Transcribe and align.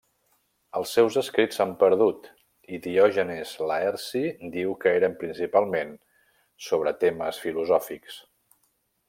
Els 0.77 0.93
seus 0.97 1.17
escrits 1.21 1.59
s'han 1.59 1.73
perdut 1.83 2.25
i 2.77 2.79
Diògenes 2.85 3.51
Laerci 3.73 4.23
diu 4.57 4.73
que 4.87 4.95
eren 5.03 5.19
principalment 5.21 5.93
sobre 6.71 6.97
temes 7.07 7.45
filosòfics. 7.47 8.19